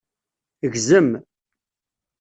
Gzem. 0.73 1.09